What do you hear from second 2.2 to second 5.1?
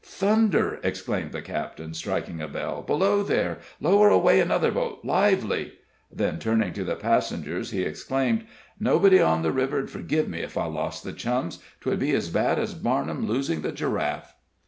a bell. "Below there! Lower away another boat